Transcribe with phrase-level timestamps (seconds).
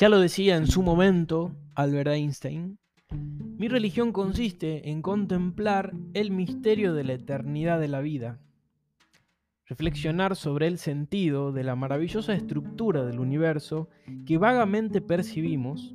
[0.00, 2.78] Ya lo decía en su momento Albert Einstein,
[3.58, 8.40] mi religión consiste en contemplar el misterio de la eternidad de la vida,
[9.66, 13.90] reflexionar sobre el sentido de la maravillosa estructura del universo
[14.24, 15.94] que vagamente percibimos,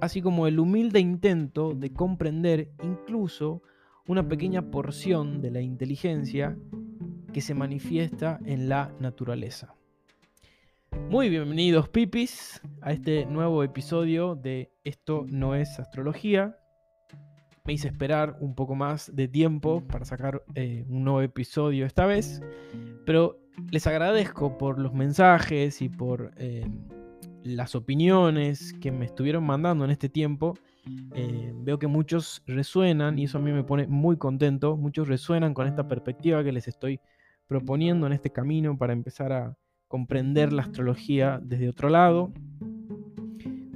[0.00, 3.62] así como el humilde intento de comprender incluso
[4.08, 6.58] una pequeña porción de la inteligencia
[7.32, 9.76] que se manifiesta en la naturaleza.
[11.10, 16.56] Muy bienvenidos pipis a este nuevo episodio de Esto no es astrología.
[17.64, 22.06] Me hice esperar un poco más de tiempo para sacar eh, un nuevo episodio esta
[22.06, 22.42] vez,
[23.06, 23.38] pero
[23.70, 26.66] les agradezco por los mensajes y por eh,
[27.44, 30.58] las opiniones que me estuvieron mandando en este tiempo.
[31.14, 34.76] Eh, veo que muchos resuenan y eso a mí me pone muy contento.
[34.76, 37.00] Muchos resuenan con esta perspectiva que les estoy
[37.46, 39.56] proponiendo en este camino para empezar a,
[39.94, 42.32] comprender la astrología desde otro lado.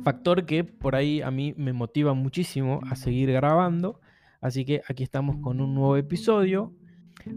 [0.03, 4.01] Factor que por ahí a mí me motiva muchísimo a seguir grabando.
[4.41, 6.73] Así que aquí estamos con un nuevo episodio.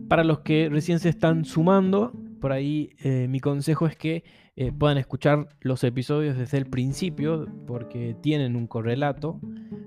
[0.09, 4.23] Para los que recién se están sumando, por ahí eh, mi consejo es que
[4.55, 9.39] eh, puedan escuchar los episodios desde el principio porque tienen un correlato.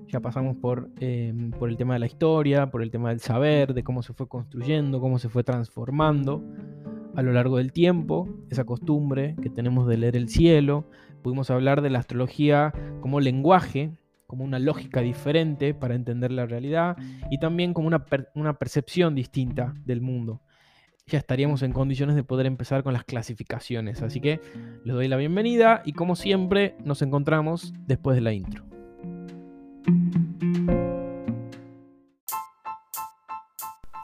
[0.07, 3.73] Ya pasamos por, eh, por el tema de la historia, por el tema del saber,
[3.73, 6.41] de cómo se fue construyendo, cómo se fue transformando
[7.15, 10.89] a lo largo del tiempo, esa costumbre que tenemos de leer el cielo.
[11.21, 13.91] Pudimos hablar de la astrología como lenguaje,
[14.27, 16.97] como una lógica diferente para entender la realidad
[17.29, 20.41] y también como una, una percepción distinta del mundo.
[21.07, 24.01] Ya estaríamos en condiciones de poder empezar con las clasificaciones.
[24.01, 24.41] Así que
[24.83, 28.74] les doy la bienvenida y como siempre nos encontramos después de la intro.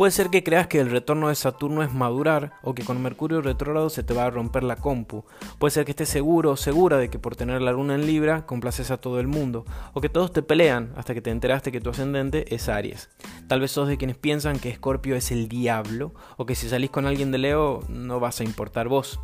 [0.01, 3.39] Puede ser que creas que el retorno de Saturno es madurar o que con Mercurio
[3.39, 5.25] retrógrado se te va a romper la compu.
[5.59, 8.47] Puede ser que estés seguro o segura de que por tener la luna en Libra
[8.47, 11.81] complaces a todo el mundo o que todos te pelean hasta que te enteraste que
[11.81, 13.11] tu ascendente es Aries.
[13.47, 16.89] Tal vez sos de quienes piensan que Escorpio es el diablo o que si salís
[16.89, 19.19] con alguien de Leo no vas a importar vos.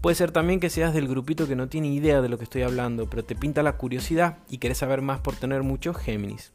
[0.00, 2.62] Puede ser también que seas del grupito que no tiene idea de lo que estoy
[2.62, 6.54] hablando, pero te pinta la curiosidad y querés saber más por tener mucho Géminis.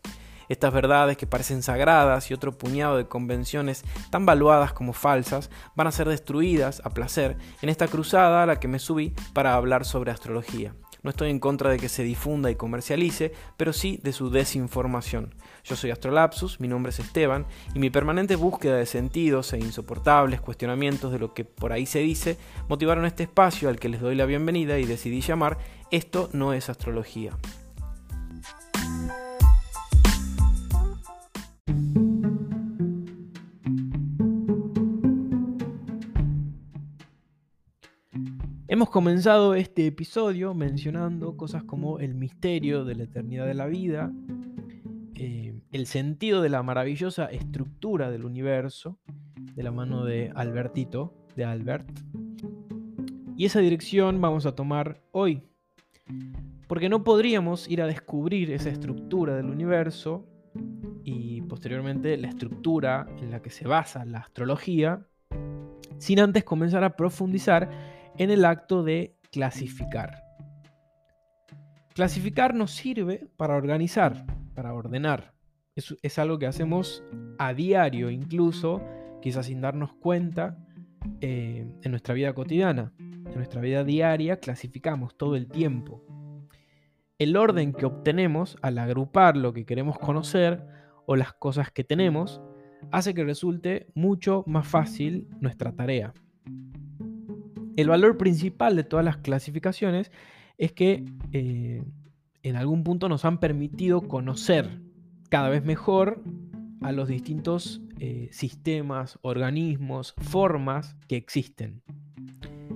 [0.50, 5.88] Estas verdades que parecen sagradas y otro puñado de convenciones tan valuadas como falsas van
[5.88, 9.85] a ser destruidas a placer en esta cruzada a la que me subí para hablar
[9.85, 10.74] sobre astrología.
[11.03, 15.35] No estoy en contra de que se difunda y comercialice, pero sí de su desinformación.
[15.63, 20.41] Yo soy Astrolapsus, mi nombre es Esteban, y mi permanente búsqueda de sentidos e insoportables
[20.41, 22.38] cuestionamientos de lo que por ahí se dice
[22.68, 25.58] motivaron este espacio al que les doy la bienvenida y decidí llamar
[25.91, 27.38] Esto no es astrología.
[38.78, 44.14] Hemos comenzado este episodio mencionando cosas como el misterio de la eternidad de la vida,
[45.16, 49.00] eh, el sentido de la maravillosa estructura del universo,
[49.56, 51.90] de la mano de Albertito, de Albert.
[53.36, 55.42] Y esa dirección vamos a tomar hoy,
[56.68, 60.24] porque no podríamos ir a descubrir esa estructura del universo
[61.04, 65.08] y posteriormente la estructura en la que se basa la astrología,
[65.98, 70.23] sin antes comenzar a profundizar en el acto de clasificar.
[71.94, 75.33] Clasificar nos sirve para organizar, para ordenar.
[75.75, 77.03] Es, algo que hacemos
[77.38, 78.81] a diario, incluso,
[79.22, 80.57] quizás sin darnos cuenta,
[81.22, 82.94] eh, en nuestra vida cotidiana.
[83.00, 86.03] En nuestra vida diaria clasificamos todo el tiempo.
[87.19, 90.66] El orden que obtenemos al agrupar lo que queremos conocer
[91.05, 92.41] o las cosas que tenemos
[92.91, 96.13] hace que resulte mucho más fácil nuestra tarea.
[97.78, 100.12] El valor principal de todas las clasificaciones
[100.58, 101.84] es que eh,
[102.42, 104.82] en algún punto nos han permitido conocer
[105.30, 106.24] cada vez mejor
[106.82, 111.84] a los distintos eh, sistemas, organismos, formas que existen.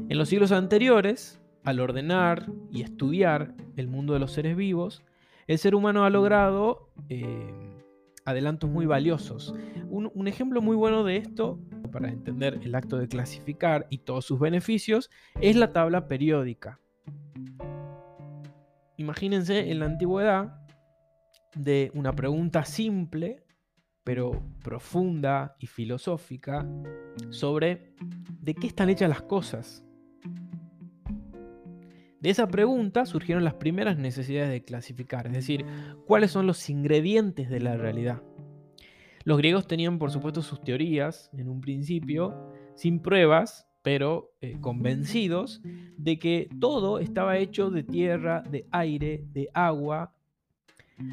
[0.07, 5.01] En los siglos anteriores, al ordenar y estudiar el mundo de los seres vivos,
[5.47, 7.81] el ser humano ha logrado eh,
[8.23, 9.55] adelantos muy valiosos.
[9.89, 11.57] un, ejemplo muy bueno de esto
[11.91, 16.79] para entender el acto de clasificar y todos sus beneficios es la tabla periódica.
[18.97, 20.61] Imagínense en la antigüedad
[21.55, 23.43] de una pregunta simple,
[24.03, 26.67] pero profunda y filosófica,
[27.29, 27.93] sobre
[28.39, 29.85] de qué están hechas las cosas.
[32.19, 35.65] De esa pregunta surgieron las primeras necesidades de clasificar, es decir,
[36.05, 38.21] cuáles son los ingredientes de la realidad.
[39.23, 45.61] Los griegos tenían, por supuesto, sus teorías en un principio, sin pruebas, pero eh, convencidos
[45.97, 50.13] de que todo estaba hecho de tierra, de aire, de agua,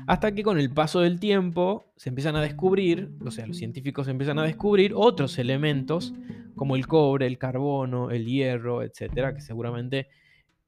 [0.06, 4.08] hasta que con el paso del tiempo se empiezan a descubrir, o sea, los científicos
[4.08, 6.12] empiezan a descubrir otros elementos
[6.56, 10.08] como el cobre, el carbono, el hierro, etcétera, que seguramente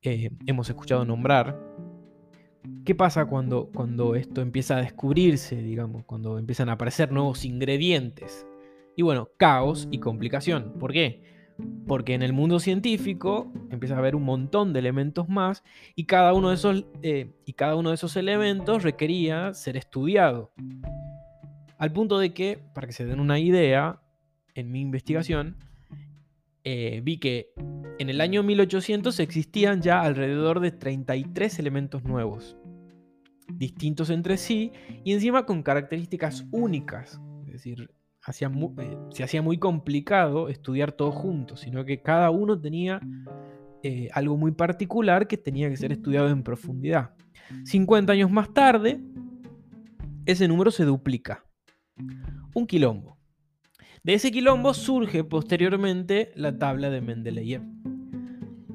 [0.02, 1.58] eh, hemos escuchado nombrar.
[2.84, 8.46] ¿Qué pasa cuando, cuando esto empieza a descubrirse, digamos, cuando empiezan a aparecer nuevos ingredientes?
[8.96, 10.74] Y bueno, caos y complicación.
[10.78, 11.22] ¿Por qué?
[11.86, 15.62] Porque en el mundo científico empieza a haber un montón de elementos más
[15.94, 20.52] y cada uno de esos, eh, y cada uno de esos elementos requería ser estudiado.
[21.78, 24.00] Al punto de que, para que se den una idea,
[24.54, 25.56] en mi investigación,
[26.64, 27.52] eh, vi que
[27.98, 32.56] en el año 1800 existían ya alrededor de 33 elementos nuevos,
[33.48, 34.72] distintos entre sí
[35.04, 37.20] y encima con características únicas.
[37.46, 37.90] Es decir,
[38.28, 43.00] eh, se hacía muy complicado estudiar todos juntos, sino que cada uno tenía
[43.82, 47.14] eh, algo muy particular que tenía que ser estudiado en profundidad.
[47.64, 49.00] 50 años más tarde,
[50.26, 51.44] ese número se duplica.
[52.54, 53.19] Un quilombo.
[54.02, 57.62] De ese quilombo surge posteriormente la tabla de Mendeleev,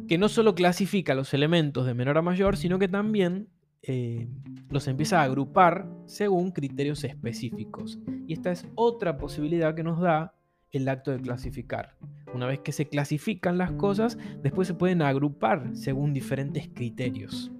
[0.08, 3.50] que no solo clasifica los elementos de menor a mayor, sino que también
[3.82, 4.28] eh,
[4.70, 7.98] los empieza a agrupar según criterios específicos.
[8.28, 10.36] Y esta es otra posibilidad que nos da
[10.70, 11.98] el acto de clasificar.
[12.32, 17.52] Una vez que se clasifican las cosas, después se pueden agrupar según diferentes criterios.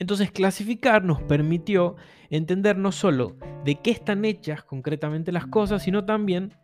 [0.00, 1.94] Entonces clasificar nos permitió
[2.32, 6.54] entender no solo de qué están hechas concretamente las cosas, sino también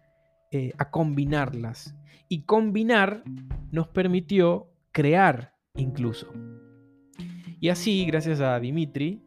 [0.50, 1.94] eh, a combinarlas.
[2.28, 3.22] Y combinar
[3.70, 6.32] nos permitió crear incluso.
[7.60, 9.22] Y así, gracias a Dimitri,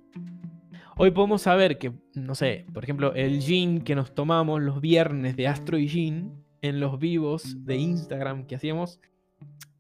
[0.98, 5.36] hoy podemos saber que, no sé, por ejemplo, el gin que nos tomamos los viernes
[5.36, 9.00] de Astro y Gin en los vivos de Instagram que hacíamos,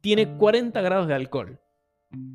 [0.02, 1.60] tiene 40 grados de alcohol.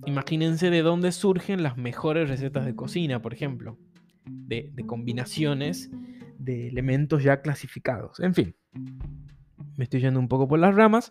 [0.07, 3.79] Imagínense de dónde surgen las mejores recetas de cocina, por ejemplo,
[4.27, 5.91] de, combinaciones
[6.39, 8.21] de elementos ya clasificados.
[8.21, 8.55] En fin,
[9.77, 11.11] me estoy yendo un poco por las ramas.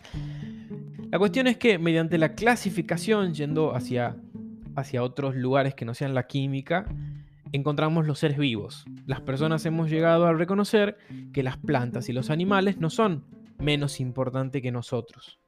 [1.11, 4.17] La cuestión es que mediante la clasificación, yendo hacia
[4.75, 6.85] hacia otros lugares que no sean la química,
[7.51, 8.85] encontramos los seres vivos.
[9.05, 10.97] Las personas hemos llegado a reconocer
[11.33, 13.23] que las plantas y los animales no son
[13.57, 15.39] menos importantes que nosotros.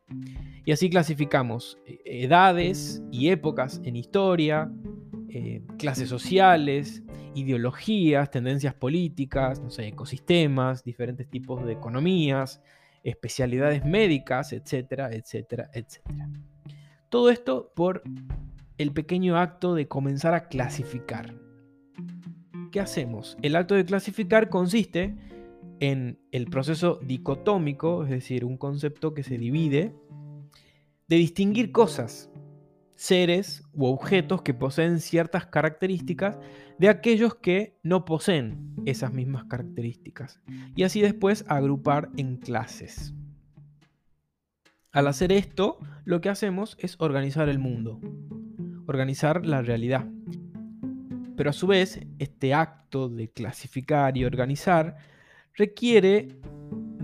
[0.65, 4.71] Y así clasificamos eh, edades y épocas en historia,
[5.29, 7.03] eh, clases sociales,
[7.35, 12.61] ideologías, tendencias políticas, no sé, ecosistemas, diferentes tipos de economías,
[13.03, 16.29] especialidades médicas, etcétera, etcétera, etcétera.
[17.09, 18.03] Todo esto por
[18.77, 21.35] el pequeño acto de comenzar a clasificar.
[22.71, 23.37] ¿Qué hacemos?
[23.41, 25.15] El acto de clasificar consiste
[25.79, 29.93] en el proceso dicotómico, es decir, un concepto que se divide,
[31.07, 32.29] de distinguir cosas,
[32.97, 36.37] seres u objetos que poseen ciertas características
[36.77, 40.41] de aquellos que no poseen esas mismas características.
[40.75, 43.13] Y así después agrupar en clases.
[44.91, 48.01] Al hacer esto, lo que hacemos es organizar el mundo
[48.87, 50.05] organizar la realidad.
[51.35, 54.97] Pero a su vez, este acto de clasificar y organizar
[55.53, 56.39] requiere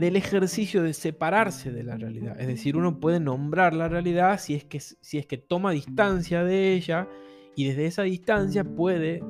[0.04, 2.38] del ejercicio de separarse de la realidad.
[2.38, 6.44] Es decir, uno puede nombrar la realidad si es que, si es que toma distancia
[6.44, 7.08] de ella
[7.56, 9.24] y desde esa distancia puede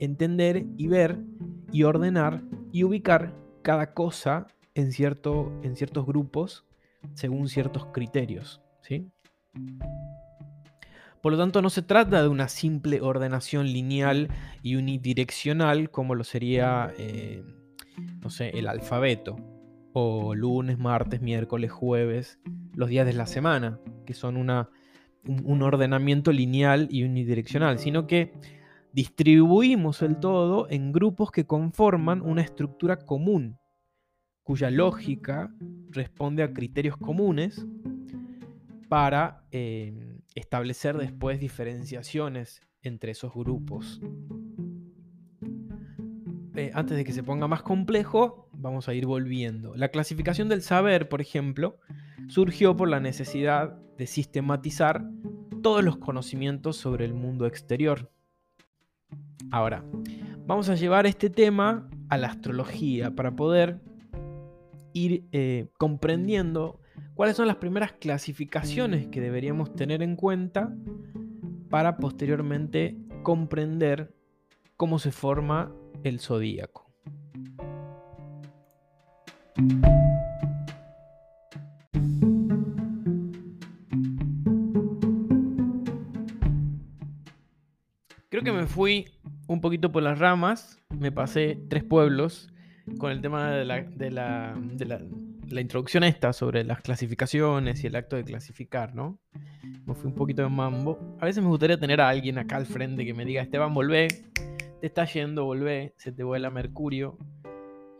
[0.00, 1.20] entender y ver
[1.70, 6.64] y ordenar y ubicar cada cosa en, cierto, en ciertos grupos
[7.14, 8.60] según ciertos criterios.
[8.80, 9.08] ¿sí?
[11.22, 14.28] Por lo tanto, no se trata de una simple ordenación lineal
[14.64, 17.44] y unidireccional como lo sería, eh,
[18.20, 19.36] no sé, el alfabeto,
[19.98, 22.38] o lunes, martes, miércoles, jueves,
[22.74, 24.68] los días de la semana, que son una,
[25.24, 28.34] un ordenamiento lineal y unidireccional, sino que
[28.92, 33.56] distribuimos el todo en grupos que conforman una estructura común,
[34.42, 35.50] cuya lógica
[35.88, 37.66] responde a criterios comunes
[38.90, 44.02] para em, establecer después diferenciaciones entre esos grupos.
[46.54, 49.76] Eh, antes de que se ponga más complejo, vamos a ir volviendo.
[49.76, 51.78] La clasificación del saber, por ejemplo,
[52.26, 55.08] surgió por la necesidad de sistematizar
[55.62, 58.10] todos los conocimientos sobre el mundo exterior.
[59.52, 59.84] Ahora,
[60.46, 63.80] vamos a llevar este tema a la astrología para poder
[64.92, 66.80] ir eh, comprendiendo
[67.14, 70.74] cuáles son las primeras clasificaciones que deberíamos tener en cuenta
[71.70, 74.12] para posteriormente comprender
[74.76, 76.85] cómo se forma el zodíaco.
[79.56, 79.64] Creo
[88.42, 89.06] que me fui
[89.48, 92.52] un poquito por las ramas, me pasé tres pueblos
[92.98, 93.64] con el tema de
[94.10, 94.54] la,
[95.58, 99.18] introducción esta sobre las clasificaciones y el acto de clasificar, ¿no?
[99.86, 101.16] Me fui un poquito de mambo.
[101.18, 104.08] A veces me gustaría tener a alguien acá al frente que me diga, Esteban, volvé,
[104.82, 107.16] te está yendo, volvé, se te vuela Mercurio,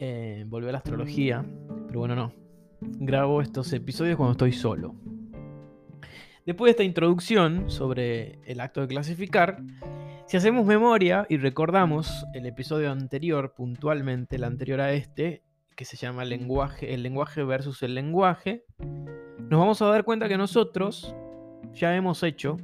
[0.00, 1.44] eh, volvé a la astrología.
[1.86, 2.32] Pero bueno, no.
[2.80, 4.94] Grabo estos episodios cuando estoy solo.
[6.44, 9.62] Después de esta introducción sobre el acto de clasificar,
[10.26, 15.42] si hacemos memoria y recordamos el episodio anterior, puntualmente el anterior a este,
[15.76, 18.64] que se llama lenguaje, el lenguaje versus el lenguaje,
[19.38, 21.14] nos vamos a dar cuenta que nosotros
[21.74, 22.56] ya hemos hecho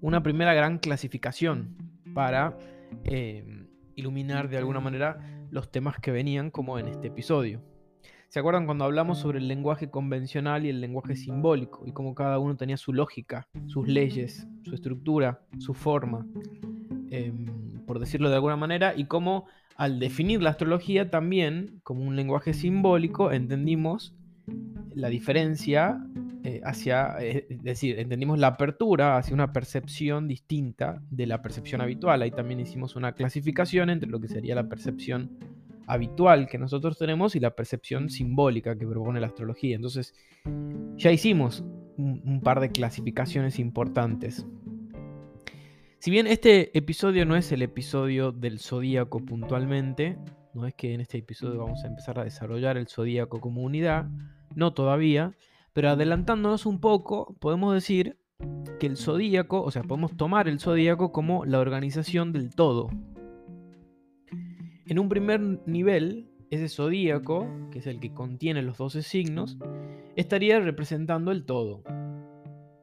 [0.00, 1.76] una primera gran clasificación
[2.14, 2.56] para
[3.04, 5.18] eh, iluminar de alguna manera
[5.56, 7.62] los temas que venían como en este episodio.
[8.28, 12.38] ¿Se acuerdan cuando hablamos sobre el lenguaje convencional y el lenguaje simbólico y cómo cada
[12.38, 16.26] uno tenía su lógica, sus leyes, su estructura, su forma,
[17.10, 17.46] em,
[17.86, 19.46] por decirlo de alguna manera, y cómo
[19.76, 24.14] al definir la astrología también como un lenguaje simbólico entendimos
[24.94, 26.04] la diferencia
[26.46, 31.80] eh, hacia, eh, es decir, entendimos la apertura hacia una percepción distinta de la percepción
[31.80, 32.22] habitual.
[32.22, 35.40] Ahí también hicimos una clasificación entre lo que sería la percepción
[35.88, 39.74] habitual que nosotros tenemos y la percepción simbólica que propone la astrología.
[39.74, 40.14] Entonces,
[40.94, 41.64] ya hicimos
[41.96, 44.46] un par de clasificaciones importantes.
[45.98, 50.16] Si bien este episodio no es el episodio del zodíaco puntualmente,
[50.54, 54.06] no es que en este episodio vamos a empezar a desarrollar el zodíaco como unidad,
[54.54, 55.34] no todavía,
[55.76, 58.16] pero adelantándonos un poco, podemos decir
[58.80, 62.88] que el zodíaco, o sea, podemos tomar el zodíaco como la organización del todo.
[64.86, 69.58] En un primer nivel, ese zodíaco, que es el que contiene los 12 signos,
[70.16, 71.82] estaría representando el todo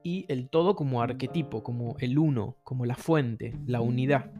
[0.04, 4.32] y el todo como arquetipo, como el uno, como la fuente, la unidad.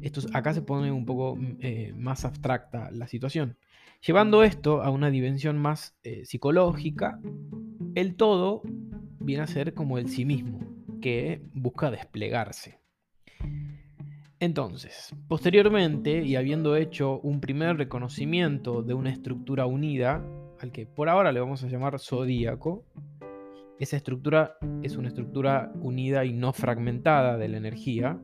[0.00, 3.58] Esto, acá se pone un poco mm, eh, más abstracta la situación.
[4.04, 7.20] Llevando esto a una dimensión más eh, psicológica,
[7.94, 8.62] el todo
[9.20, 10.58] viene a ser como el sí mismo,
[11.00, 12.80] que busca desplegarse.
[14.40, 20.20] Entonces, posteriormente, y habiendo hecho un primer reconocimiento de una estructura unida,
[20.58, 22.84] al que por ahora le vamos a llamar zodíaco,
[23.78, 28.18] esa estructura es una estructura unida y no fragmentada de la energía.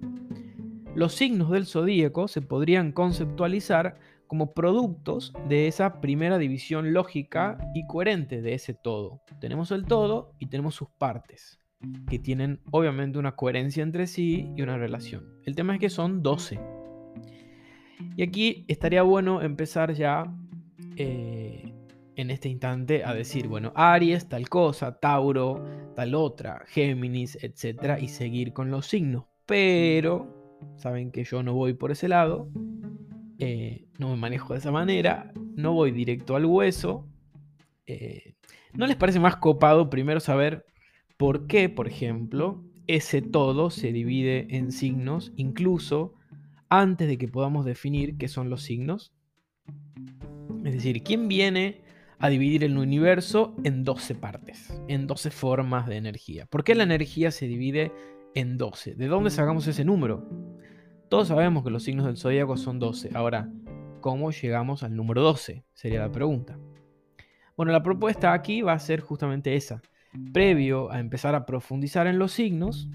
[0.96, 7.86] Los signos del zodíaco se podrían conceptualizar como productos de esa primera división lógica y
[7.86, 9.22] coherente de ese todo.
[9.40, 11.60] Tenemos el todo y tenemos sus partes,
[12.08, 15.40] que tienen obviamente una coherencia entre sí y una relación.
[15.44, 16.60] El tema es que son 12.
[18.16, 20.32] Y aquí estaría bueno empezar ya
[20.96, 21.72] eh,
[22.16, 27.98] en este instante a decir, bueno, Aries, tal cosa, Tauro, tal otra, Géminis, etc.
[28.00, 29.24] Y seguir con los signos.
[29.46, 32.50] Pero, saben que yo no voy por ese lado,
[33.38, 37.06] eh, no me manejo de esa manera, no voy directo al hueso.
[37.86, 38.34] Eh,
[38.72, 40.66] ¿No les parece más copado primero saber
[41.16, 46.14] por qué, por ejemplo, ese todo se divide en signos, incluso
[46.68, 49.12] antes de que podamos definir qué son los signos?
[50.64, 51.82] Es decir, ¿quién viene
[52.18, 56.46] a dividir el universo en 12 partes, en 12 formas de energía.
[56.46, 57.92] ¿Por qué la energía se divide
[58.34, 58.94] en 12?
[58.94, 60.28] ¿De dónde sacamos ese número?
[61.08, 63.10] Todos sabemos que los signos del zodíaco son 12.
[63.14, 63.50] Ahora,
[64.02, 65.64] ¿cómo llegamos al número 12?
[65.72, 66.58] Sería la pregunta.
[67.56, 69.80] Bueno, la propuesta aquí va a ser justamente esa.
[70.34, 72.90] Previo a empezar a profundizar en los signos,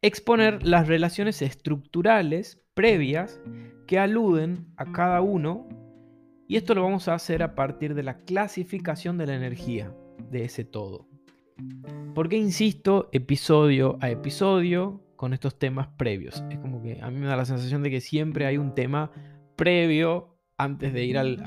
[0.00, 3.40] exponer las relaciones estructurales previas
[3.86, 5.68] que aluden a cada uno
[6.48, 9.94] y esto lo vamos a hacer a partir de la clasificación de la energía
[10.30, 11.06] de ese todo.
[12.14, 16.42] ¿Por qué insisto episodio a episodio con estos temas previos?
[16.50, 19.12] Es como que a mí me da la sensación de que siempre hay un tema
[19.54, 21.40] previo antes de ir al,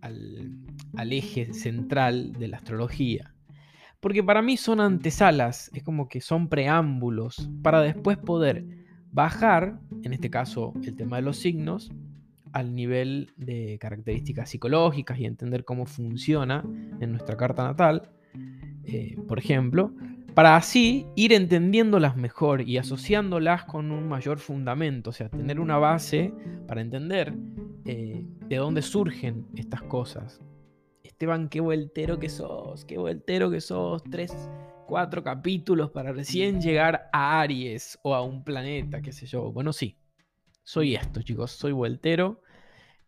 [0.00, 3.36] al eje central de la astrología.
[4.00, 8.66] Porque para mí son antesalas, es como que son preámbulos para después poder
[9.12, 11.92] bajar, en este caso el tema de los signos,
[12.52, 16.64] al nivel de características psicológicas y entender cómo funciona
[16.98, 18.10] en nuestra carta natal,
[18.82, 19.94] eh, por ejemplo,
[20.34, 25.78] para así ir entendiéndolas mejor y asociándolas con un mayor fundamento, o sea, tener una
[25.78, 26.32] base
[26.66, 27.34] para entender
[27.84, 30.40] eh, de dónde surgen estas cosas.
[31.02, 34.50] Esteban, qué vueltero que sos, qué vueltero que sos, tres,
[34.86, 39.52] cuatro capítulos para recién llegar a Aries o a un planeta, qué sé yo.
[39.52, 39.98] Bueno, sí,
[40.62, 42.42] soy esto, chicos, soy vueltero.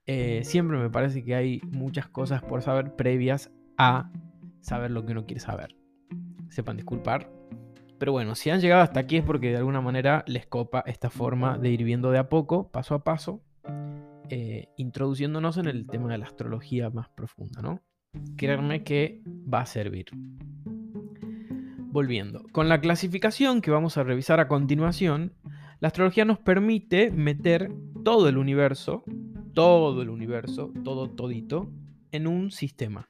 [0.06, 4.10] Eh, siempre me parece que hay muchas cosas por saber previas a
[4.60, 5.83] saber lo que uno quiere saber.
[6.54, 7.28] Sepan disculpar.
[7.98, 11.10] Pero bueno, si han llegado hasta aquí es porque de alguna manera les copa esta
[11.10, 13.42] forma de ir viendo de a poco, paso a paso,
[14.30, 17.82] eh, introduciéndonos en el tema de la astrología más profunda, ¿no?
[18.36, 19.20] Créanme que
[19.52, 20.06] va a servir.
[21.78, 25.32] Volviendo, con la clasificación que vamos a revisar a continuación,
[25.80, 27.72] la astrología nos permite meter
[28.04, 29.02] todo el universo,
[29.54, 31.72] todo el universo, todo todito,
[32.12, 33.08] en un sistema.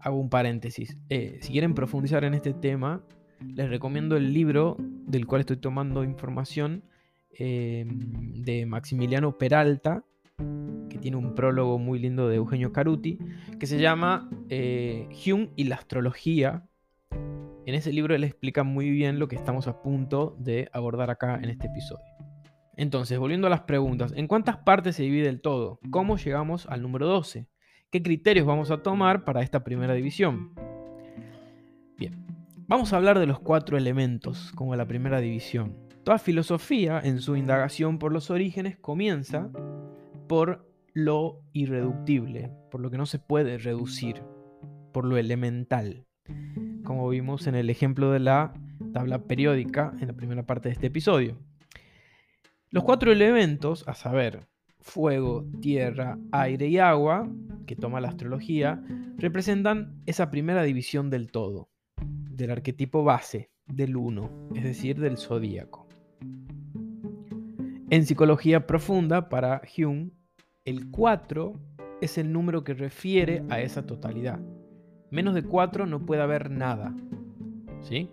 [0.00, 0.96] Hago un paréntesis.
[1.08, 3.02] Eh, si quieren profundizar en este tema,
[3.40, 6.84] les recomiendo el libro del cual estoy tomando información
[7.30, 7.98] em,
[8.42, 10.04] de Maximiliano Peralta,
[10.88, 13.18] que tiene un prólogo muy lindo de Eugenio Caruti,
[13.58, 16.64] que se llama eh, Hume y la astrología.
[17.66, 21.38] En ese libro él explica muy bien lo que estamos a punto de abordar acá
[21.42, 22.04] en este episodio.
[22.76, 25.80] Entonces, volviendo a las preguntas, ¿en cuántas partes se divide el todo?
[25.90, 27.48] ¿Cómo llegamos al número 12?
[27.90, 30.52] ¿Qué criterios vamos a tomar para esta primera división?
[31.96, 32.26] Bien,
[32.66, 35.74] vamos a hablar de los cuatro elementos como la primera división.
[36.04, 39.48] Toda filosofía, en su indagación por los orígenes, comienza
[40.28, 44.22] por lo irreductible, por lo que no se puede reducir,
[44.92, 46.04] por lo elemental,
[46.84, 48.52] como vimos en el ejemplo de la
[48.92, 51.38] tabla periódica en la primera parte de este episodio.
[52.68, 54.46] Los cuatro elementos, a saber,
[54.80, 57.28] fuego, tierra, aire y agua,
[57.66, 58.82] que toma la astrología,
[59.16, 61.68] representan esa primera división del todo,
[62.30, 65.86] del arquetipo base, del uno, es decir, del zodíaco.
[67.90, 70.10] En psicología profunda, para Hume,
[70.64, 71.54] el 4
[72.00, 74.40] es el número que refiere a esa totalidad.
[75.10, 76.94] Menos de 4 no puede haber nada.
[77.80, 78.10] ¿Sí?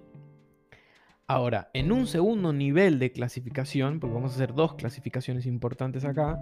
[1.28, 6.40] Ahora, en un segundo nivel de clasificación, porque vamos a hacer dos clasificaciones importantes acá,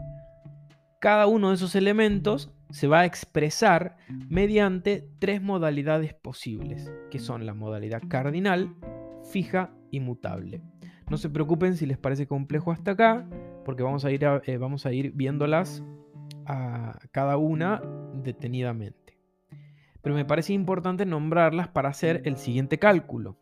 [1.00, 3.96] cada uno de esos elementos se va a expresar
[4.30, 8.76] mediante tres modalidades posibles, que son la modalidad cardinal,
[9.32, 10.62] fija y mutable.
[11.10, 13.26] No se preocupen si les parece complejo hasta acá,
[13.64, 15.82] porque vamos a ir, eh, vamos a ir viéndolas
[16.46, 17.82] a cada una
[18.16, 19.18] detenidamente.
[20.02, 23.38] Pero me parece importante nombrarlas para hacer el siguiente cálculo.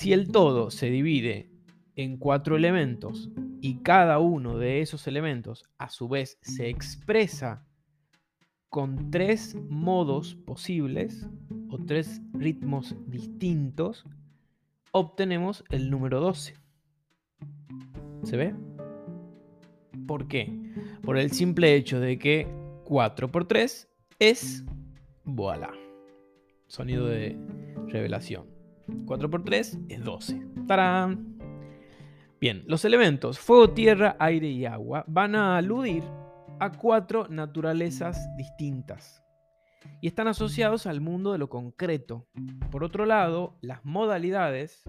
[0.00, 1.50] Si el todo se divide
[1.94, 3.28] en cuatro elementos
[3.60, 7.66] y cada uno de esos elementos a su vez se expresa
[8.70, 11.28] con tres modos posibles
[11.68, 14.06] o tres ritmos distintos,
[14.90, 16.54] obtenemos el número 12.
[18.22, 18.54] ¿Se ve?
[20.06, 20.50] ¿Por qué?
[21.02, 22.48] Por el simple hecho de que
[22.84, 23.86] 4 por 3
[24.18, 24.64] es
[25.24, 25.74] voilà.
[26.68, 27.36] Sonido de
[27.88, 28.59] revelación.
[29.06, 30.46] 4 por 3 es 12.
[30.66, 31.38] ¡Tarán!
[32.40, 36.02] Bien, los elementos fuego, tierra, aire y agua van a aludir
[36.58, 39.22] a cuatro naturalezas distintas
[40.00, 42.26] y están asociados al mundo de lo concreto.
[42.70, 44.84] Por otro lado, las modalidades,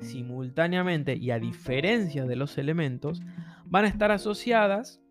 [0.00, 3.20] simultáneamente y a diferencia de los elementos,
[3.66, 5.02] van a estar asociadas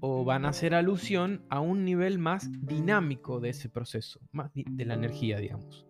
[0.00, 4.84] o van a hacer alusión a un nivel más dinámico de ese proceso, más de
[4.84, 5.86] la energía, digamos.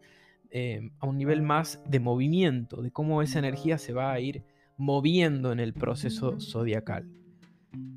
[0.56, 4.44] Eh, a un nivel más de movimiento, de cómo esa energía se va a ir
[4.76, 7.10] moviendo en el proceso zodiacal.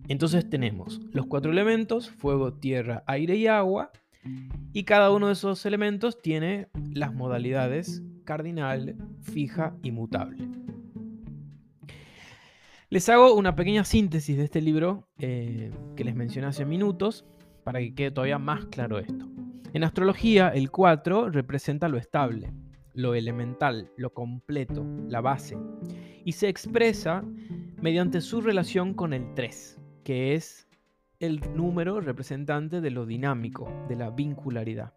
[0.08, 3.92] Entonces tenemos los cuatro elementos, fuego, tierra, aire y agua,
[4.74, 10.48] y cada uno de esos elementos tiene las modalidades cardinal, fija y mutable.
[12.90, 17.24] Les hago una pequeña síntesis de este libro eh, que les mencioné hace minutos
[17.64, 19.37] para que quede todavía más claro esto.
[19.78, 22.52] En astrología, el 4 representa lo estable,
[22.96, 25.56] lo elemental, lo completo, la base,
[26.26, 27.24] y se expresa
[27.80, 30.68] mediante su relación con el 3, que es
[31.20, 34.96] el número representante de lo dinámico, de la vincularidad.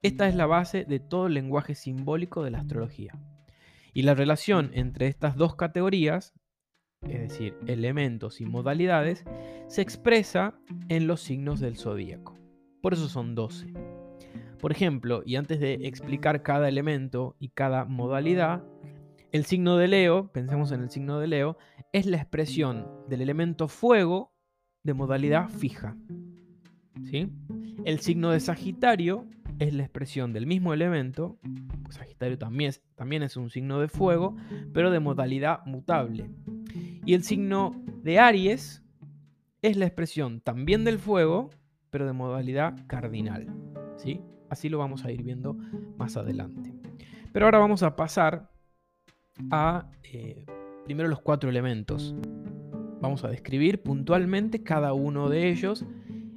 [0.00, 3.12] Esta es la base de todo el lenguaje simbólico de la astrología.
[3.92, 6.32] Y la relación entre estas dos categorías,
[7.02, 9.26] es decir, elementos y modalidades,
[9.66, 12.38] se expresa en los signos del zodíaco.
[12.80, 13.95] Por eso son 12.
[14.60, 18.64] Por ejemplo, y antes de explicar cada elemento y cada modalidad,
[19.32, 21.58] el signo de Leo, pensemos en el signo de Leo,
[21.92, 24.32] es la expresión del elemento fuego
[24.82, 25.96] de modalidad fija.
[27.04, 27.28] ¿Sí?
[27.84, 29.26] El signo de Sagitario
[29.58, 31.38] es la expresión del mismo elemento,
[31.82, 34.36] pues Sagitario también es, también es un signo de fuego,
[34.72, 36.30] pero de modalidad mutable.
[37.04, 38.82] Y el signo de Aries
[39.62, 41.50] es la expresión también del fuego,
[41.90, 43.46] pero de modalidad cardinal.
[43.96, 44.20] ¿sí?
[44.48, 45.54] Así lo vamos a ir viendo
[45.96, 46.72] más adelante.
[47.32, 48.50] Pero ahora vamos a pasar
[49.50, 50.46] a eh,
[50.84, 52.14] primero los cuatro elementos.
[53.00, 55.84] Vamos a describir puntualmente cada uno de ellos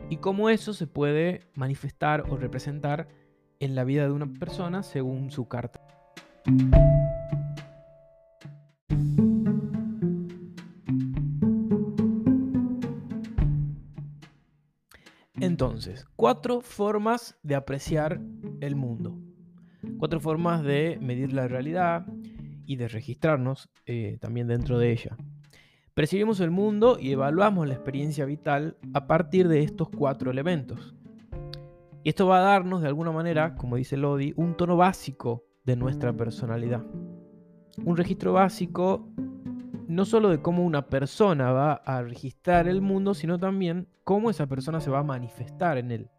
[0.09, 3.07] y cómo eso se puede manifestar o representar
[3.59, 5.81] en la vida de una persona según su carta.
[15.61, 18.21] Entonces, cuatro formas de apreciar
[18.61, 19.19] el mundo.
[19.97, 22.05] Cuatro formas de medir la realidad
[22.65, 25.17] y de registrarnos eh, también dentro de ella.
[25.93, 30.95] Percibimos el mundo y evaluamos la experiencia vital a partir de estos cuatro elementos.
[32.03, 35.75] Y esto va a darnos, de alguna manera, como dice Lodi, un tono básico de
[35.75, 36.85] nuestra personalidad.
[37.83, 39.09] Un registro básico
[39.89, 44.45] no solo de cómo una persona va a registrar el mundo, sino también cómo esa
[44.45, 46.09] persona se va a manifestar en él.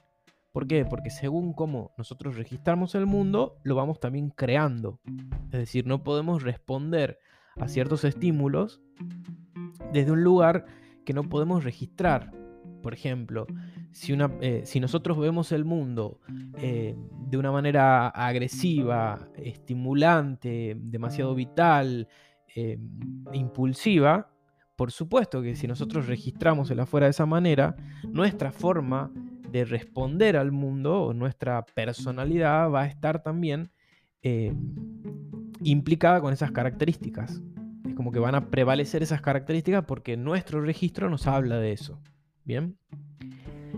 [0.51, 0.85] ¿Por qué?
[0.85, 4.99] Porque según cómo nosotros registramos el mundo, lo vamos también creando.
[5.53, 7.21] Es decir, no podemos responder
[7.61, 8.83] a ciertos estímulos
[9.93, 10.67] desde un lugar
[11.07, 12.33] que no podemos registrar.
[12.83, 13.47] Por ejemplo,
[13.93, 16.19] si, eh, nosotros vemos el mundo
[16.59, 16.97] eh,
[17.29, 22.09] de una manera agresiva, estimulante, demasiado vital,
[22.57, 22.79] eh,
[23.33, 24.31] impulsiva,
[24.77, 27.77] por supuesto que si nosotros registramos el afuera de esa manera,
[28.09, 29.13] nuestra forma
[29.51, 33.71] de responder al mundo o nuestra personalidad va a estar también
[34.23, 34.55] eh,
[35.63, 37.43] implicada con esas características.
[37.87, 42.01] Es como que van a prevalecer esas características porque nuestro registro nos habla de eso.
[42.45, 42.79] Bien.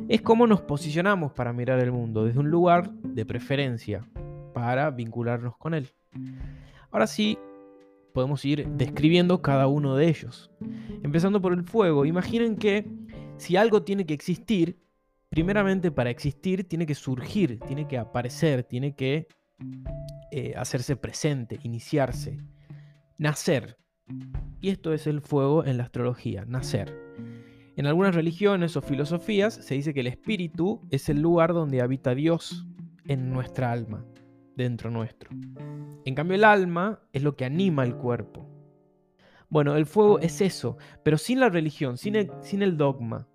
[0.09, 4.07] Es como nos posicionamos para mirar el mundo, desde un lugar de preferencia,
[4.55, 5.89] para vincularnos con él.
[6.91, 7.39] Ahora sí,
[8.13, 10.51] podemos ir describiendo cada uno de ellos.
[11.03, 12.87] Empezando por el fuego, imaginen que
[13.37, 14.79] si algo tiene que existir,
[15.31, 19.27] primeramente para existir tiene que surgir, tiene que aparecer, tiene que
[20.31, 22.39] eh, hacerse presente, iniciarse,
[23.19, 23.79] nacer.
[24.61, 26.97] Y esto es el fuego en la astrología, nacer.
[27.77, 32.15] En algunas religiones o filosofías se dice que el espíritu es el lugar donde habita
[32.15, 32.67] Dios
[33.07, 34.05] en nuestra alma
[34.63, 35.31] dentro nuestro.
[36.05, 38.49] En cambio el alma es lo que anima el cuerpo.
[39.49, 43.29] Bueno, el fuego es eso, pero sin la religión, sin el, dogma.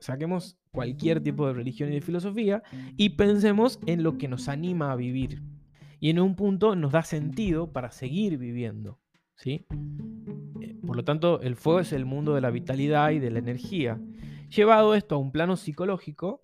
[0.00, 2.62] saquemos cualquier tipo de religión y de filosofía
[2.96, 5.42] y pensemos en lo que nos anima a vivir.
[5.98, 8.98] Y en un punto nos da sentido para seguir viviendo.
[9.36, 9.64] ¿sí?
[10.60, 13.38] Eh, por lo tanto, el fuego es el mundo de la vitalidad y de la
[13.38, 13.98] energía.
[14.54, 16.40] Llevado esto a un plano psicológico,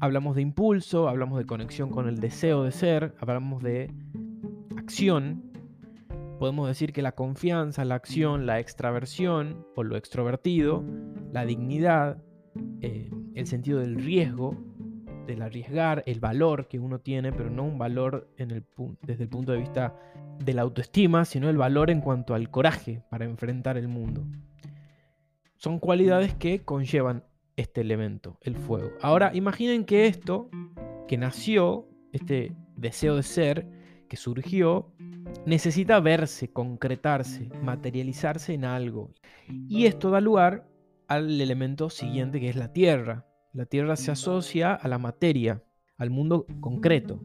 [0.00, 3.90] hablamos de impulso, hablamos de conexión con el deseo de ser, hablamos de
[4.76, 5.42] acción.
[6.38, 10.84] Podemos decir que la confianza, la acción, la extraversión o lo extrovertido,
[11.32, 12.22] la dignidad,
[12.82, 14.56] eh, el sentido del riesgo,
[15.26, 19.58] del arriesgar, el valor que uno tiene, pero no un valor desde el punto de
[19.58, 19.96] vista
[20.38, 24.24] de la autoestima, sino el valor en cuanto al coraje para enfrentar el mundo.
[25.56, 27.24] Son cualidades que conllevan
[27.56, 28.90] este elemento, el fuego.
[29.00, 30.50] Ahora, imaginen que esto,
[31.08, 33.66] que nació, este deseo de ser,
[34.08, 34.92] que surgió,
[35.46, 39.10] necesita verse, concretarse, materializarse en algo.
[39.68, 40.68] Y esto da lugar
[41.08, 43.26] al elemento siguiente que es la tierra.
[43.52, 45.62] La tierra se asocia a la materia,
[45.96, 47.20] al mundo concreto.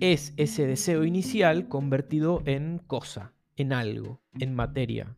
[0.00, 5.14] Es ese deseo inicial convertido en cosa, en algo, en materia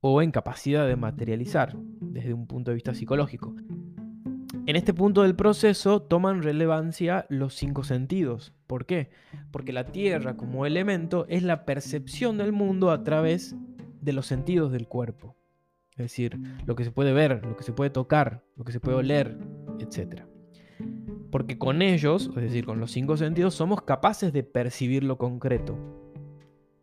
[0.00, 3.54] o en capacidad de materializar desde un punto de vista psicológico.
[4.66, 8.52] En este punto del proceso toman relevancia los cinco sentidos.
[8.66, 9.10] ¿Por qué?
[9.50, 13.56] Porque la Tierra como elemento es la percepción del mundo a través
[14.00, 15.36] de los sentidos del cuerpo.
[15.92, 18.80] Es decir, lo que se puede ver, lo que se puede tocar, lo que se
[18.80, 19.38] puede oler,
[19.80, 20.22] etc.
[21.30, 25.99] Porque con ellos, es decir, con los cinco sentidos, somos capaces de percibir lo concreto,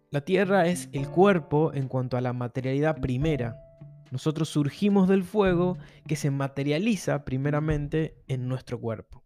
[0.09, 3.61] la tierra es el cuerpo en cuanto a la materialidad primera.
[4.09, 9.23] Nosotros surgimos del fuego que se materializa primeramente en nuestro cuerpo.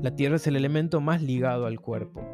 [0.00, 2.24] La tierra es el elemento más ligado al cuerpo.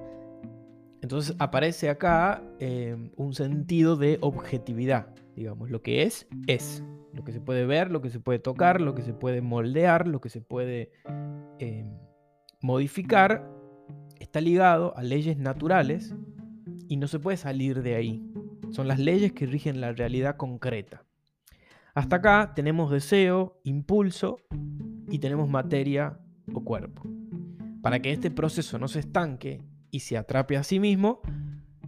[1.01, 6.85] Entonces aparece acá eh, un sentido de objetividad, digamos, lo que es, es.
[7.15, 10.07] Lo que se puede ver, lo que se puede tocar, lo que se puede moldear,
[10.07, 10.93] lo que se puede
[11.59, 11.87] eh,
[12.61, 13.51] modificar,
[14.19, 16.15] está ligado a leyes naturales
[16.89, 18.23] y no se puede salir de ahí.
[18.71, 21.05] Son las leyes que rigen la realidad concreta.
[21.95, 24.39] Hasta acá tenemos deseo, impulso
[25.11, 26.19] y tenemos materia
[26.55, 27.03] o cuerpo.
[27.83, 31.21] Para que este proceso no se estanque y se atrape a sí mismo,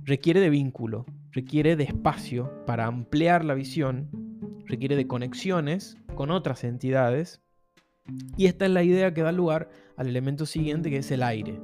[0.02, 4.10] requiere de vínculo, requiere de espacio para ampliar la visión,
[4.66, 7.40] requiere de conexiones con otras entidades.
[8.36, 11.60] Y esta es la idea que da lugar al elemento siguiente que es el aire.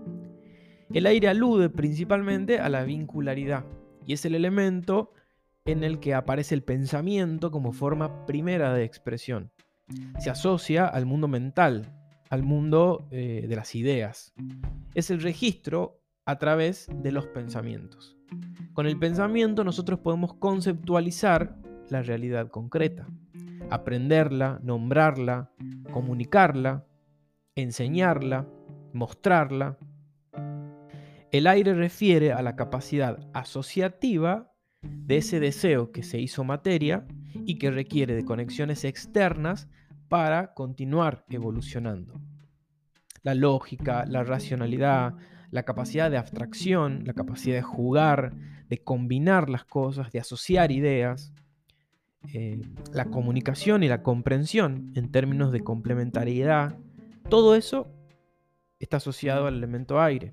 [0.93, 3.65] El aire alude principalmente a la vincularidad
[4.07, 5.13] y es el elemento
[5.65, 9.53] en el que aparece el pensamiento como forma primera de expresión.
[10.19, 11.95] Se asocia al mundo mental,
[12.29, 14.33] al mundo eh, de las ideas.
[14.95, 18.17] Es el registro a través de los pensamientos.
[18.73, 21.57] Con el pensamiento nosotros podemos conceptualizar
[21.89, 23.07] la realidad concreta,
[23.69, 25.51] aprenderla, nombrarla,
[25.93, 26.85] comunicarla,
[27.55, 28.49] enseñarla,
[28.93, 29.79] mostrarla.
[31.33, 37.07] El aire refiere a la capacidad asociativa de ese deseo que se hizo materia
[37.47, 39.69] y que requiere de conexiones externas
[40.09, 42.21] para continuar evolucionando.
[43.23, 45.15] La lógica, la racionalidad,
[45.51, 48.35] la capacidad de abstracción, la capacidad de jugar,
[48.69, 51.33] de combinar las cosas, de asociar ideas,
[52.33, 52.61] eh,
[52.93, 56.77] la comunicación y la comprensión en términos de complementariedad,
[57.29, 57.89] todo eso
[58.81, 60.33] está asociado al elemento aire.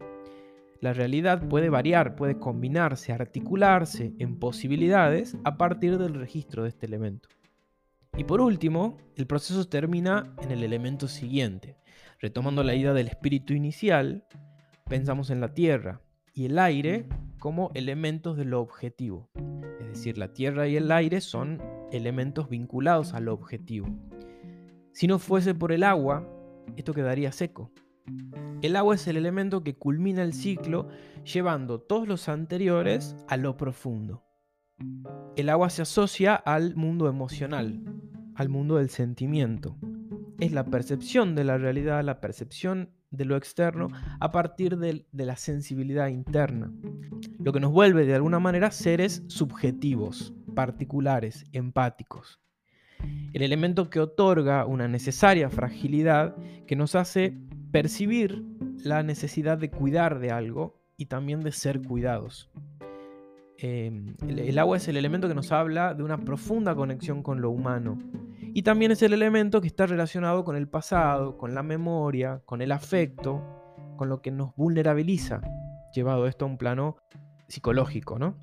[0.79, 6.85] La realidad puede variar, puede combinarse, articularse en posibilidades a partir del registro de este
[6.85, 7.29] elemento.
[8.17, 11.77] Y por último, el proceso termina en el elemento siguiente.
[12.19, 14.25] Retomando la idea del espíritu inicial,
[14.89, 16.01] pensamos en la tierra
[16.33, 17.07] y el aire
[17.39, 19.29] como elementos de lo objetivo.
[19.79, 21.61] Es decir, la tierra y el aire son
[21.91, 23.87] elementos vinculados al objetivo.
[24.91, 26.27] Si no fuese por el agua,
[26.75, 27.71] esto quedaría seco.
[28.61, 30.87] El agua es el elemento que culmina el ciclo
[31.23, 34.23] llevando todos los anteriores a lo profundo.
[35.35, 37.83] El agua se asocia al mundo emocional,
[38.35, 39.77] al mundo del sentimiento.
[40.39, 43.89] Es la percepción de la realidad, la percepción de lo externo
[44.19, 46.71] a partir de, la sensibilidad interna.
[47.39, 52.39] Lo que nos vuelve de alguna manera seres subjetivos, particulares, empáticos.
[53.33, 57.37] El elemento que otorga una necesaria fragilidad que nos hace
[57.77, 58.43] percibir
[58.83, 62.49] la necesidad de cuidar de algo y también de ser cuidados.
[63.59, 67.51] Em, el, agua es el elemento que nos habla de una profunda conexión con lo
[67.51, 67.99] humano.
[68.41, 72.63] Y también es el elemento que está relacionado con el pasado, con la memoria, con
[72.63, 73.43] el afecto,
[73.95, 75.41] con lo que nos vulnerabiliza,
[75.93, 76.97] llevado esto a un plano
[77.47, 78.37] psicológico, ¿no?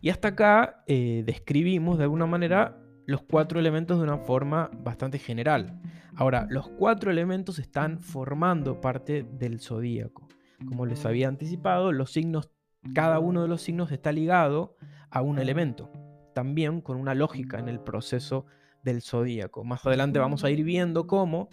[0.00, 2.80] Y hasta acá eh, describimos de alguna manera
[3.10, 5.80] los cuatro elementos de una forma bastante general.
[6.14, 10.28] Ahora, los cuatro elementos están formando parte del zodíaco.
[10.64, 12.50] Como les había anticipado, los signos,
[12.94, 14.76] cada uno de los signos está ligado
[15.10, 15.90] a un elemento,
[16.36, 18.46] también con una lógica en el proceso
[18.84, 19.64] del zodíaco.
[19.64, 21.48] Más adelante vamos a ir viendo cómo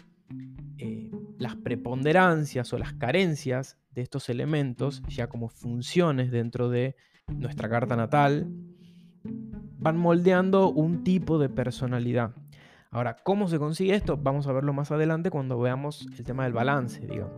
[0.78, 6.94] eh, las preponderancias o las carencias de estos elementos, ya como funciones dentro de
[7.26, 8.46] nuestra carta natal,
[9.78, 12.32] van moldeando un tipo de personalidad.
[12.90, 14.16] Ahora, ¿cómo se consigue esto?
[14.16, 17.36] Vamos a verlo más adelante cuando veamos el tema del balance, digamos.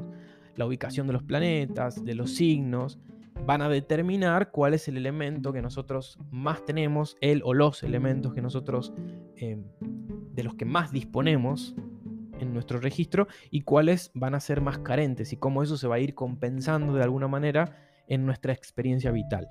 [0.57, 2.98] La ubicación de los planetas, de los signos,
[3.46, 8.33] van a determinar cuál es el elemento que nosotros más tenemos, el o los elementos
[8.33, 8.92] que nosotros,
[9.37, 11.74] eh, de los que más disponemos
[12.38, 15.96] en nuestro registro y cuáles van a ser más carentes y cómo eso se va
[15.96, 17.76] a ir compensando de alguna manera
[18.07, 19.48] en nuestra experiencia vital.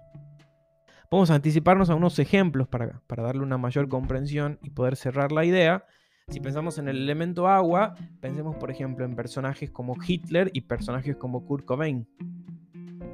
[1.11, 5.43] Vamos a anticiparnos a unos ejemplos para, darle una mayor comprensión y poder cerrar la
[5.43, 5.85] idea.
[6.27, 11.15] Si pensamos en el elemento agua, pensemos por ejemplo en personajes como Hitler y personajes
[11.15, 12.07] como Kurt Cobain.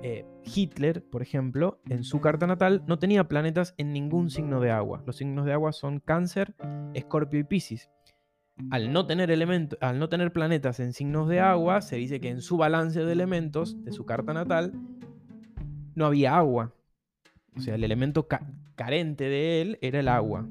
[0.04, 4.72] Eh, Hitler, por ejemplo, en su carta natal no tenía planetas en ningún signo de
[4.72, 5.02] agua.
[5.06, 6.54] Los signos de agua son Cáncer,
[6.94, 7.90] Escorpio y Piscis.
[8.72, 9.32] Al no, tener
[9.80, 13.12] al no tener planetas en signos de agua, se dice que en su balance de
[13.14, 14.74] elementos de su carta natal
[15.96, 16.74] no había agua.
[17.58, 18.28] O sea, el elemento
[18.76, 20.48] carente de él era el agua.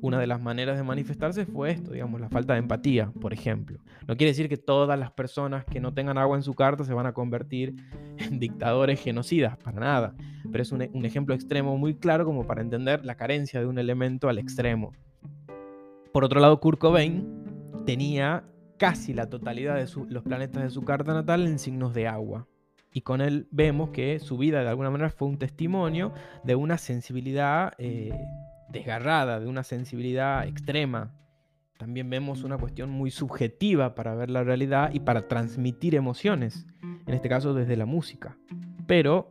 [0.00, 3.78] Una de las maneras de manifestarse fue esto, digamos, la falta de empatía, por ejemplo.
[4.06, 6.92] No quiere decir que todas las personas que no tengan agua en su carta se
[6.92, 7.74] van a convertir
[8.18, 10.14] en dictadores genocidas, para nada.
[10.52, 14.28] Pero es un, ejemplo extremo muy claro como para entender la carencia de un elemento
[14.28, 14.92] al extremo.
[16.12, 17.26] Por otro lado, Kurt Cobain
[17.86, 18.44] tenía
[18.76, 22.46] casi la totalidad de los planetas de su carta natal en signos de agua
[22.96, 26.78] y con él vemos que su vida de alguna manera fue un testimonio de una
[26.78, 28.16] sensibilidad eh,
[28.68, 31.12] desgarrada, de una sensibilidad extrema.
[31.76, 37.14] También vemos una cuestión muy subjetiva para ver la realidad y para transmitir emociones, en
[37.14, 38.38] este caso desde la música,
[38.86, 39.28] pero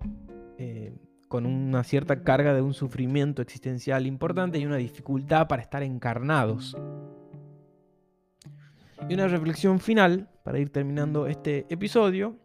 [0.57, 0.93] eh,
[1.29, 6.75] con una cierta carga de un sufrimiento existencial importante y una dificultad para estar encarnados.
[9.07, 12.42] Y una reflexión final, para ir terminando este episodio,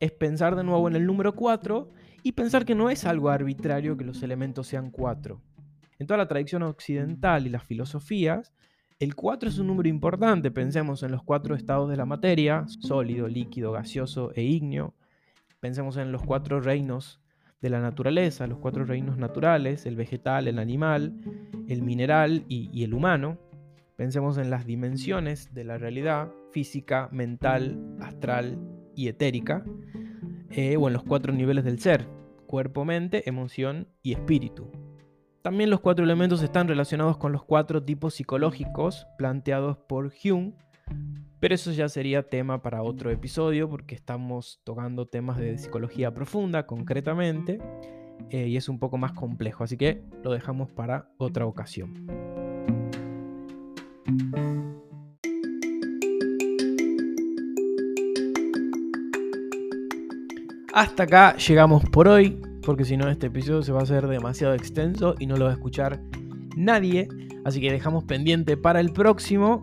[0.00, 1.90] es pensar de nuevo en el número 4
[2.22, 5.40] y pensar que no es algo arbitrario que los elementos sean 4.
[5.98, 8.52] En toda la tradición occidental y las filosofías,
[8.98, 10.50] el 4 es un número importante.
[10.50, 14.94] Pensemos en los cuatro estados de la materia, sólido, líquido, gaseoso e ígneo.
[15.60, 17.20] Pensemos en los cuatro reinos
[17.60, 21.14] de la naturaleza, los cuatro reinos naturales, el vegetal, el animal,
[21.68, 23.38] el mineral y, y el humano.
[23.96, 29.64] Pensemos en las dimensiones de la realidad, física, mental, astral y etérica.
[30.50, 32.08] eh, o en los cuatro niveles del ser,
[32.46, 34.70] cuerpo, mente, emoción y espíritu.
[35.42, 40.54] También los cuatro elementos están relacionados con los cuatro tipos psicológicos planteados por Hume,
[41.40, 46.66] pero eso ya sería tema para otro episodio porque estamos tocando temas de psicología profunda
[46.66, 47.60] concretamente
[48.30, 52.06] eh, y es un poco más complejo, así que lo dejamos para otra ocasión.
[60.76, 64.52] Hasta acá llegamos por hoy, porque si no este episodio se va a hacer demasiado
[64.52, 66.02] extenso y no lo va a escuchar
[66.54, 67.08] nadie,
[67.46, 69.62] así que dejamos pendiente para el próximo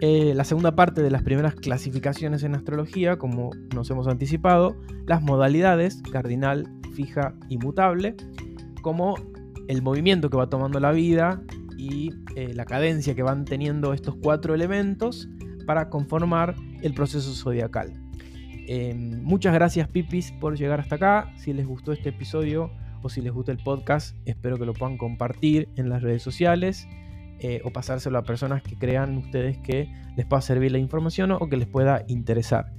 [0.00, 5.22] eh, la segunda parte de las primeras clasificaciones en astrología, como nos hemos anticipado, las
[5.22, 8.14] modalidades, cardinal, fija y mutable,
[8.80, 9.16] como
[9.66, 11.42] el movimiento que va tomando la vida
[11.76, 15.28] y eh, la cadencia que van teniendo estos cuatro elementos
[15.66, 18.03] para conformar el proceso zodiacal.
[18.66, 21.32] Em, muchas gracias Pipis por llegar hasta acá.
[21.36, 22.70] Si les gustó este episodio
[23.02, 26.88] o si les gusta el podcast, espero que lo puedan compartir en las redes sociales
[27.40, 31.48] eh, o pasárselo a personas que crean ustedes que les pueda servir la información o
[31.48, 32.72] que les pueda interesar.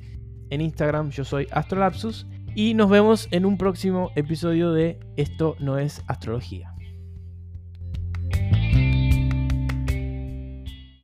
[0.50, 5.78] En Instagram yo soy Astrolapsus y nos vemos en un próximo episodio de Esto no
[5.78, 6.75] es astrología.